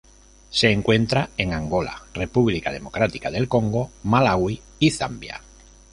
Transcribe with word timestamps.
Se 0.49 0.71
encuentra 0.71 1.29
en 1.37 1.53
Angola, 1.53 2.01
República 2.15 2.71
Democrática 2.71 3.29
del 3.29 3.47
Congo, 3.47 3.91
Malaui 4.01 4.59
y 4.79 4.89
Zambia. 4.89 5.39